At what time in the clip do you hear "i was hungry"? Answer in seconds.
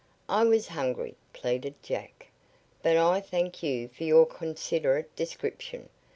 0.29-1.15